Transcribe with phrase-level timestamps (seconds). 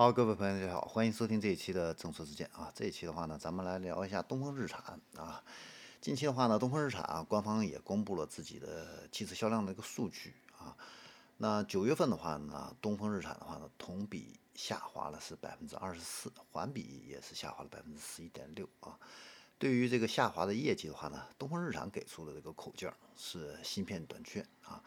[0.00, 2.72] 好，各位朋友，大家好，欢迎收听这一期的正说之见啊。
[2.74, 5.44] 这一期的话呢，咱们来聊一下东风日产啊。
[6.00, 10.74] 近期的话呢，东风日产啊，官方也公布了自己的汽车销量的一个数据啊。
[11.36, 18.98] 那九月份的话呢，东风日产的话呢，同比下滑了是百分之二十四，环比也是下滑了百分之十一点六啊。
[19.58, 24.82] 对于这个下滑的业绩的话呢，东风日产给出的这个口径是芯片短缺啊。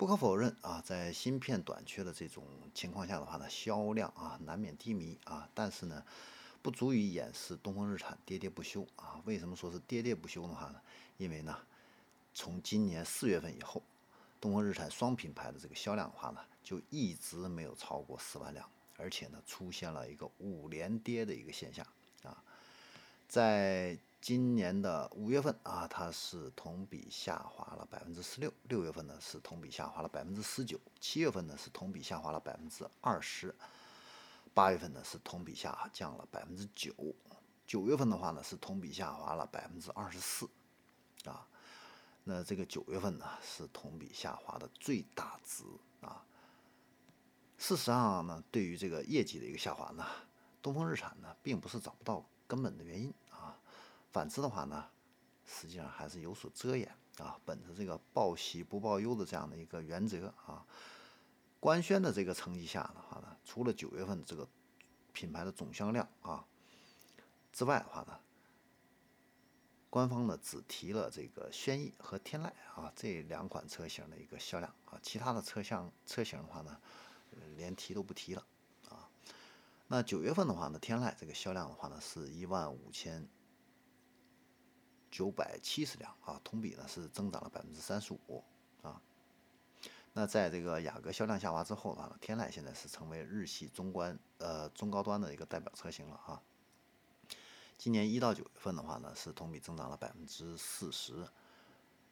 [0.00, 2.42] 不可否认啊，在芯片短缺的这种
[2.72, 5.46] 情况下的话呢，销量啊难免低迷啊。
[5.52, 6.02] 但是呢，
[6.62, 9.20] 不足以掩饰东风日产跌跌不休啊。
[9.26, 10.80] 为什么说是跌跌不休的话呢？
[11.18, 11.54] 因为呢，
[12.32, 13.82] 从今年四月份以后，
[14.40, 21.86] 东风日产双品牌的这个销量的话呢，就一直没有超过十万辆，而且呢，出现了一个五连跌的一个现象
[22.22, 22.42] 啊，
[23.28, 23.98] 在。
[24.20, 33.48] 今年的五月份啊，它是同比下滑了百分之十六；六月份呢是同比下滑了百分之十九；七月份呢是同比下滑了百分之二十；
[34.52, 36.92] 八月份呢是同比下降了百分之九；
[37.66, 40.46] 九月份的话呢是同比下滑了百分之二十四。
[41.24, 41.46] 啊，
[42.24, 45.64] 那这个九月份呢是同比下滑的最大值
[46.02, 46.22] 啊。
[47.56, 50.04] 事实上呢，对于这个业绩的一个下滑呢，
[50.60, 53.12] 东风日产呢并不是找不到根本的原因。
[54.12, 54.86] 反之的话呢，
[55.46, 57.38] 实际上还是有所遮掩啊。
[57.44, 60.66] 本着这个报喜不报忧的这样的一个原则啊，
[61.60, 64.48] 官宣的这个成绩下的话呢，除了九月份这个
[65.12, 66.44] 品牌的总销量啊
[67.52, 68.18] 之外的话呢，
[69.88, 76.80] 官方呢只提了这个轩逸和天籁啊这两款车型的一个销量啊，其他的车项车型的话呢，
[77.56, 78.44] 连提都不提了
[78.88, 79.08] 啊。
[79.86, 83.28] 那九月份的话呢，天籁这个销量的话呢，是一万五千。
[85.10, 88.44] 九百七十辆啊，同比呢是增长了百分之三十五
[88.82, 89.00] 啊。
[90.12, 96.42] 那在这个雅阁销量下滑之后的话呢，天籁现在是成为日系中观呃中高端的一个代表车型了啊。
[97.78, 101.26] 今年一到九月份的话呢，是同比增长了百分之四十。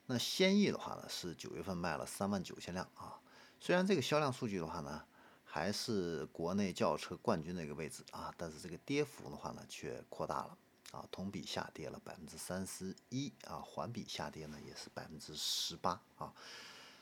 [0.06, 3.20] 那轩逸的话呢，是九月份卖了三万九千辆啊。
[3.60, 5.04] 虽然这个销量数据的话呢，
[5.44, 10.56] 还是国内轿车冠军的一个位置啊，但是这个跌幅的话呢，却扩大了。
[10.92, 16.32] 啊，同比下跌了百分之三十一啊，环比下跌呢也是百分之十八啊，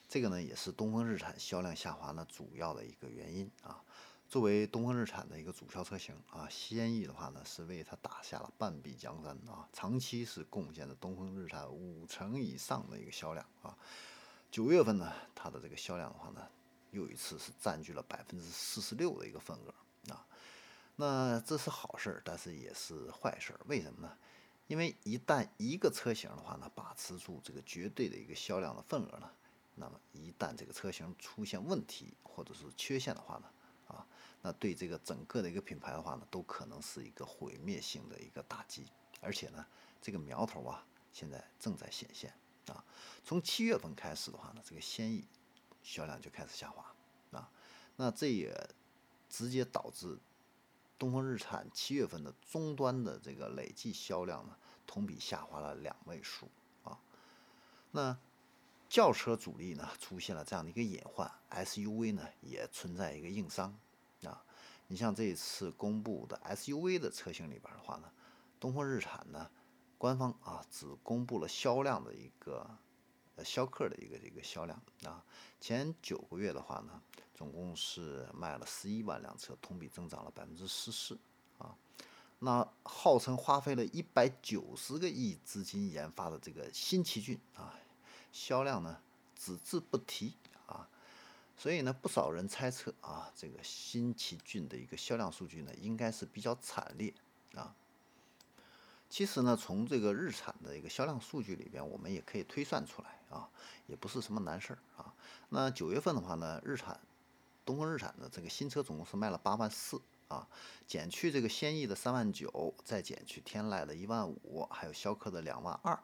[0.09, 3.83] 这个呢也是东风日产销量下滑呢主要的一个原因啊。
[4.29, 13.79] 作为东风日产的一个主销车型啊，轩逸的话呢是为它打下了半壁江山啊，长期是贡献了东风日产五成以上的一个销量啊。
[14.51, 16.45] 九月份呢，它的这个销量的话呢，
[16.91, 19.73] 又一次是占据了百分之四十六的一个份额。
[20.99, 23.61] 那这是好事儿，但是也是坏事儿。
[23.67, 24.17] 为什么呢？
[24.67, 29.31] 因为一旦一个车型的话呢，把持住这个绝对的一个销量的份额呢，
[29.75, 33.45] 那么一旦这个车型出现问题或者是缺陷的话呢，
[33.87, 34.07] 啊，
[34.41, 38.87] 那对这个整个的一个品牌的话呢，都可能是一个毁灭性的一个打击。
[39.21, 39.65] 而且呢，
[40.01, 42.33] 这个苗头啊，现在正在显现
[42.69, 42.83] 啊。
[43.23, 45.25] 从七月份开始的话呢，这个轩逸
[45.83, 46.93] 销量就开始下滑
[47.39, 47.51] 啊，
[47.97, 48.69] 那这也
[49.29, 50.19] 直接导致。
[50.99, 56.49] 东风日产七月份的终端的这个累计销量呢，同比下滑了两位数
[56.85, 56.99] 啊。
[57.91, 58.17] 那
[58.89, 63.77] 轿车主力呢出现了这样的一个隐患，SUV 呢也存在一个硬伤
[64.25, 64.43] 啊。
[64.89, 68.11] 你像这一次公布的 SUV 的车型里边的话呢，
[68.61, 69.51] 东风日产呢
[69.99, 72.71] 官方啊只公布了销量的一个
[73.37, 75.25] 呃逍客的一个这个销量啊，
[75.61, 77.01] 前九个月的话呢。
[77.37, 81.19] 总共是卖了十一万辆车，同比增长了百分之十四
[81.59, 81.77] 啊。
[82.39, 87.79] 那号称花费了一百九十个亿资金研发的这个新奇骏啊，
[88.33, 89.03] 销量呢
[89.39, 90.33] 只字不提
[90.65, 90.89] 啊。
[91.59, 97.13] 所以呢，不少人猜测啊，这个新奇骏的一个销量数据呢，应该是比较惨烈
[97.55, 97.77] 啊。
[99.09, 103.49] 其实呢，从这个日产的一个销量数据里边，我们也可以推算出来啊，
[103.87, 105.15] 也不是什么难事儿啊。
[105.49, 107.01] 那九月份的话呢，日产
[107.65, 110.47] 东风日产的这个新车总共是卖了八万四啊，
[110.87, 115.99] 减去这个轩逸的三万九，再减去天籁的一万五，还有逍客的两万二，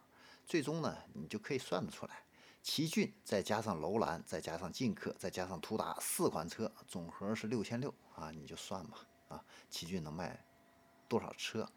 [0.47, 2.23] 最终呢，你就可以算得出来，
[2.63, 8.99] 奇骏再加上楼兰，再加上劲客，再加上途达四款车，总和是六千六啊，你就算吧
[9.29, 10.45] 啊，奇骏能卖
[11.09, 11.69] 多少车？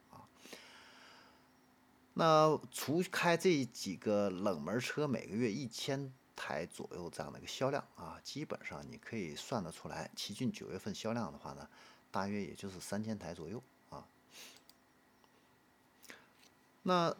[2.15, 6.11] 那除开这几个冷门车，每个月一千。
[6.37, 11.65] 台左右这样的一个销量啊，基本上你可以算得出来，奇骏九月份销量的话呢，
[12.11, 14.05] 大约也就是三千台左右啊。
[16.83, 17.15] 那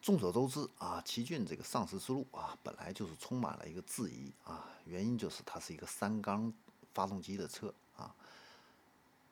[0.00, 6.54] 众所周知啊，奇骏这个上市之路啊，本来就是充满了一个质疑啊，原因就是它是一个三缸
[6.94, 8.14] 发动机的车啊。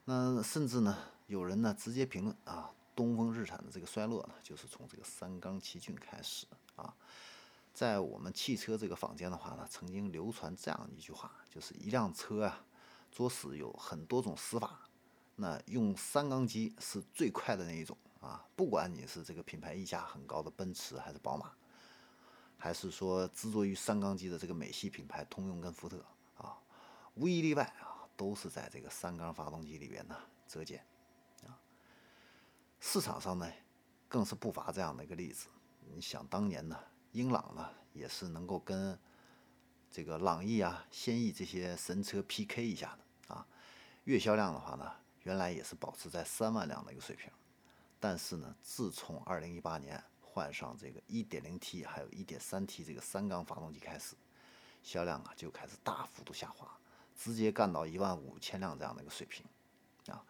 [0.06, 0.98] 那甚至呢，
[1.28, 6.46] 有人呢直接评论啊，东风日产的这个衰落呢，就是从这个三缸奇骏开始
[6.76, 6.94] 啊。
[7.72, 12.64] 在我们汽车这个坊间的话呢，曾经流传这样一句话，就是一辆车啊，
[13.10, 14.88] 作死有很多种死法，
[15.34, 18.46] 那用三缸机是最快的那一种啊。
[18.54, 21.50] 不管你是这个品牌溢价很高的奔驰还是宝马，
[22.56, 26.04] 还是说执着于三缸机的这个美系品牌通用跟福特
[26.36, 26.56] 啊，
[27.14, 30.86] 无一例外啊，都是在这个三缸发动机里边呢折减。
[32.86, 33.50] 市场上呢，
[34.08, 35.48] 更是不乏这样的一个例子。
[35.80, 36.78] 你想当年呢？
[37.12, 38.96] 英朗呢，也是能够跟
[39.90, 43.46] 这个朗逸啊、轩逸这些神车 PK 一下的啊。
[44.04, 44.92] 月销量的话呢，
[45.22, 47.32] 原来也是保持在三万辆的一个水平。
[47.98, 54.14] 但是呢，自从2018年换上这个 1.0T 还有 1.3T 这个三缸发动机开始，
[54.82, 56.70] 销量啊就开始大幅度下滑，
[57.16, 59.44] 直接干到一万五千辆这样的一个水平
[60.14, 60.22] 啊。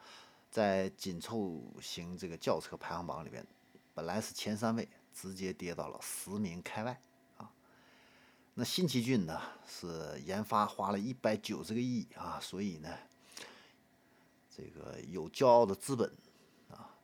[0.55, 3.45] 在紧凑型这个轿车排行榜里边，
[3.93, 4.89] 本来是前三位。
[5.13, 7.01] 直接跌到了十名开外
[7.37, 7.49] 啊！
[8.55, 12.99] 那新奇骏呢是研发花了一百九十个亿啊，所以呢，
[14.51, 16.13] 这个有骄傲的资本
[16.69, 16.97] 啊，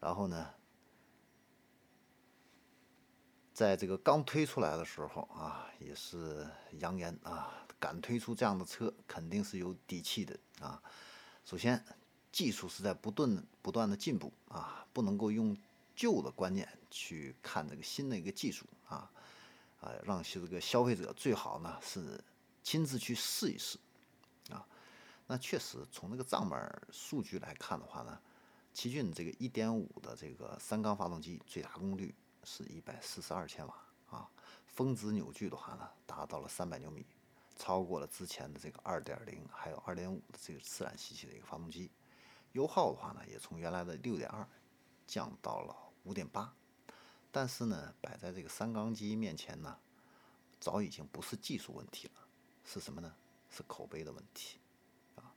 [0.00, 0.54] 然后呢，
[3.52, 6.48] 在这个刚推出来的时候啊，也是
[6.78, 10.82] 扬言啊，敢推出这样的车肯定是有底气的啊。
[11.44, 11.84] 首先，
[12.34, 15.56] 技术是在不断不断的进步啊，不能够用。
[15.96, 19.08] 旧的观念去看这个新的一个技术啊，
[19.80, 22.20] 啊，让这个消费者最好呢是
[22.64, 23.78] 亲自去试一试
[24.50, 24.66] 啊。
[25.28, 28.18] 那确实从这个账本数据来看的话呢，
[28.72, 33.74] 奇骏这个1.5的这个三缸发动机最大功率是一百四十二千瓦
[34.10, 34.28] 啊，
[34.66, 37.06] 峰值扭矩的话呢达到了三百牛米，
[37.56, 39.14] 超过了之前的这个2.0
[39.52, 41.88] 还有2.5的这个自然吸气的一个发动机，
[42.54, 44.46] 油耗的话呢也从原来的6.2
[45.06, 45.76] 降到了。
[46.04, 46.54] 五点八，
[47.32, 49.78] 但是呢，摆在这个三缸机面前呢，
[50.60, 52.28] 早已经不是技术问题了，
[52.62, 53.14] 是什么呢？
[53.48, 54.58] 是口碑的问题
[55.16, 55.32] 啊！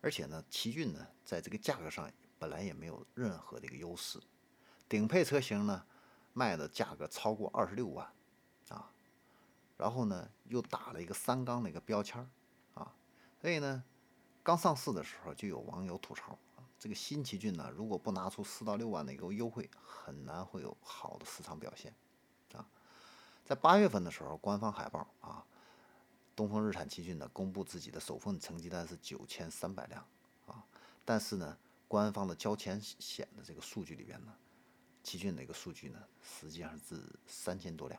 [0.00, 4.20] 而且呢，奇骏呢，在这个价格上本来也没有任何的一个优势，
[4.88, 5.84] 顶配车型呢，
[6.32, 8.06] 卖的价格超过二十六万
[8.68, 8.92] 啊，
[9.76, 12.30] 然后呢，又打了一个三缸的一个标签
[12.74, 12.94] 啊，
[13.40, 13.82] 所以呢，
[14.44, 16.38] 刚上市的时候就有网友吐槽。
[16.78, 21.94] 这个新奇骏呢，如果不拿出四到六万的一个优惠，很难会有好的市场表现，
[22.52, 22.68] 啊，
[23.42, 25.42] 在八月份的时候，官方海报啊，
[26.36, 30.06] 东风日产奇骏呢公布自己的首份成绩单是九千三百辆，
[30.46, 30.62] 啊，
[31.06, 31.56] 但是呢，
[31.88, 34.34] 官方的交钱险的这个数据里边呢，
[35.02, 37.98] 奇骏的一个数据呢，实际上是三千多辆，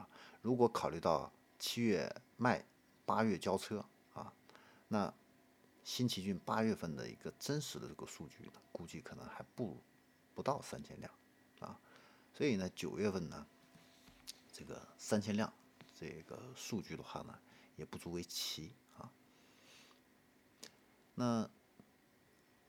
[0.00, 0.08] 啊，
[0.40, 2.64] 如果考虑到七月卖，
[3.04, 3.84] 八月交车
[4.14, 4.32] 啊，
[4.88, 5.12] 那。
[5.84, 9.76] 新奇骏八月份的一个真实的这个数据呢，估计可能还不
[10.32, 11.12] 不到三千辆
[11.58, 11.78] 啊，
[12.32, 13.44] 所以呢，九月份呢，
[14.52, 15.52] 这个三千辆
[15.98, 17.36] 这个数据的话呢，
[17.74, 19.10] 也不足为奇啊。
[21.16, 21.50] 那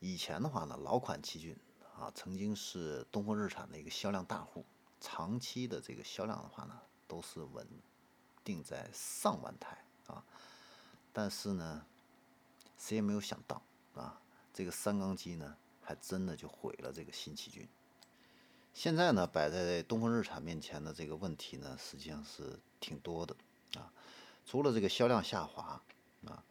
[0.00, 1.56] 以前的话呢，老款奇骏
[1.96, 4.66] 啊，曾经是东风日产的一个销量大户，
[5.00, 7.64] 长期的这个销量的话呢，都是稳
[8.42, 10.24] 定在上万台啊，
[11.12, 11.86] 但是呢。
[12.86, 13.62] 谁也没有想到
[13.94, 14.20] 啊，
[14.52, 17.66] 这个三缸机呢，还真的就毁了这个新奇骏。
[18.74, 23.34] 现在呢，摆在东风日产面前的这个问题呢，实际上是挺多的
[23.76, 23.90] 啊。
[24.44, 25.82] 除了这个销量下滑
[26.26, 26.44] 啊，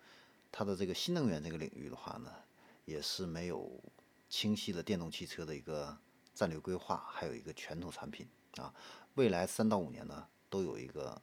[0.52, 2.34] 它的这个新能源这个领域的话呢，
[2.86, 3.80] 也是没有
[4.28, 5.96] 清晰的电动汽车的一个
[6.34, 8.74] 战略规划，还有一个拳头产品啊。
[9.14, 11.22] 未来三到五年呢，都有一个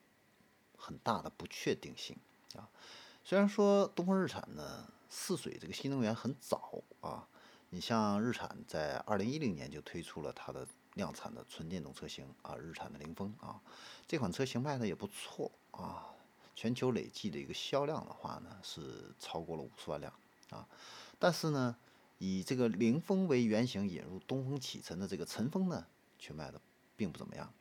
[0.76, 2.16] 很大的不确定性
[2.54, 2.70] 啊。
[3.24, 7.26] 虽然说东风日产呢试水这个新能源很早啊，
[7.70, 13.60] 你像日产在二零一零年就推出了它的量产的纯电动车型啊，日产的凌风啊，
[14.06, 16.06] 这款车型卖的也不错啊，
[16.54, 20.12] 全球累计的一个销量的话呢是超过了五十万辆
[20.50, 20.66] 啊，
[21.18, 21.76] 但是呢
[22.18, 25.84] 以这个凌风为原型引入东风启辰的这个晨风呢
[26.18, 26.60] 却卖的
[26.96, 27.52] 并不怎么样，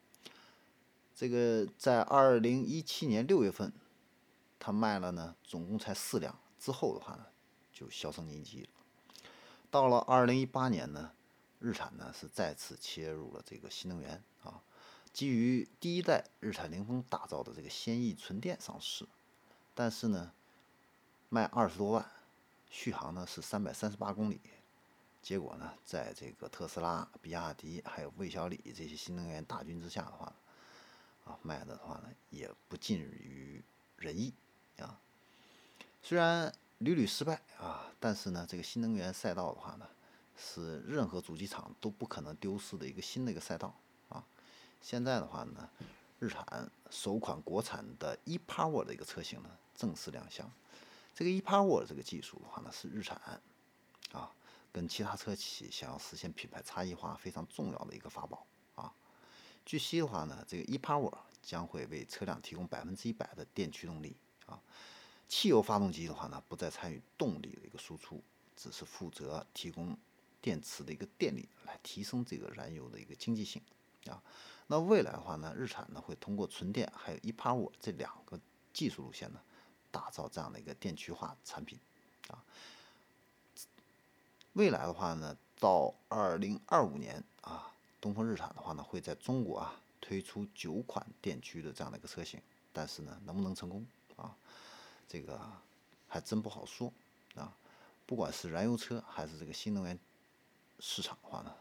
[1.16, 3.74] 这个在二零一七年六月份。
[4.62, 7.26] 它卖了呢，总共才四辆，之后的话呢，
[7.80, 8.70] 就销声匿迹了。
[9.72, 11.12] 到了二零一八年呢，
[11.60, 14.60] 日产呢是再次切入了这个新能源啊，
[15.14, 19.06] 基于第一代日产凌风打造的这个轩逸纯电上市，
[19.74, 20.32] 但是呢，
[21.30, 22.06] 卖二十多万，
[22.70, 24.42] 续航呢是三百三十八公里，
[25.22, 30.34] 结果呢，在这个特斯拉、比亚迪还有魏小李这些新能源大军之下的话，
[31.26, 33.64] 啊，卖的话呢也不尽于
[33.98, 34.34] 人意。
[34.80, 35.00] 啊，
[36.02, 37.88] 虽然屡屡失败啊。
[38.00, 39.88] 但是呢，这个新能源赛道的话呢，
[40.38, 43.74] 是任何主机厂都不可能丢失的一个新的一个赛道
[44.10, 44.24] 啊。
[44.82, 45.70] 现在的话呢，
[46.20, 50.50] 日产首款国产的 ePower 的一个车型呢正式亮相。
[51.14, 53.20] 这个 ePower 这个技术的话呢，是日产
[54.14, 54.32] 啊
[54.72, 58.46] 跟其他车企想要实现品牌差异化非常重要的一个法宝
[58.76, 58.94] 啊。
[59.66, 64.62] 据悉的话呢，这个 ePower 将会为车辆提供百分之一百的电驱动力啊。
[65.30, 68.22] 汽油发动机的话呢，不再参与动力的一个输出，
[68.58, 69.98] 只是负责提供
[70.42, 73.62] 电池的一个电力，来提升这个燃油的一个经济性
[74.08, 74.22] 啊。
[74.68, 78.38] 那未来的话呢，日产呢会通过纯电还有 ePower 这两个
[78.74, 79.40] 技术路线呢。
[79.92, 81.80] 打造这样的一个电驱化产品，
[82.28, 82.46] 啊，
[84.54, 92.40] 未来的话呢，到二零二五年啊，东风日产的话呢，会在中国啊推出九款电驱的这样的一个车型，
[92.72, 93.84] 但是呢，能不能成功，
[95.10, 95.38] 这个
[96.08, 96.94] 还真不好说
[97.36, 97.52] 啊。
[98.06, 100.00] 不管是燃油车还是这个新能源
[100.80, 101.54] 市场的话呢，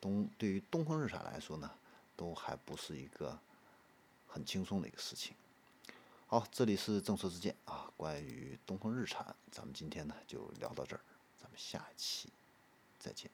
[0.00, 1.70] 东对于东风日产来说呢，
[2.16, 3.38] 都还不是一个
[4.26, 5.34] 很轻松的一个事情。
[6.26, 7.88] 好，这里是正说之见啊。
[7.96, 11.00] 关于东风日产，咱们今天呢就聊到这儿，
[11.40, 12.28] 咱们下一期
[12.98, 13.30] 再见。